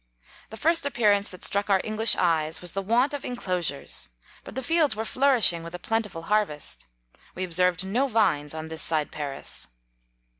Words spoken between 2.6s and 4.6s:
the want of enclo sures; but